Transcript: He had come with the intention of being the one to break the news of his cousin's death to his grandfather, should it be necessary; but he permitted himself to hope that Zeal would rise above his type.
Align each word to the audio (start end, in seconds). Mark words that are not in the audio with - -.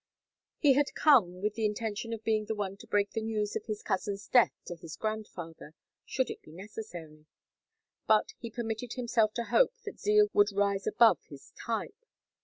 He 0.57 0.73
had 0.73 0.95
come 0.95 1.41
with 1.43 1.53
the 1.53 1.67
intention 1.67 2.11
of 2.11 2.23
being 2.23 2.45
the 2.45 2.55
one 2.55 2.75
to 2.77 2.87
break 2.87 3.11
the 3.11 3.21
news 3.21 3.55
of 3.55 3.67
his 3.67 3.83
cousin's 3.83 4.27
death 4.27 4.51
to 4.65 4.75
his 4.75 4.95
grandfather, 4.95 5.75
should 6.07 6.31
it 6.31 6.41
be 6.41 6.51
necessary; 6.51 7.27
but 8.07 8.33
he 8.39 8.49
permitted 8.49 8.93
himself 8.93 9.31
to 9.35 9.43
hope 9.43 9.73
that 9.85 9.99
Zeal 9.99 10.29
would 10.33 10.53
rise 10.57 10.87
above 10.87 11.19
his 11.29 11.51
type. 11.63 11.99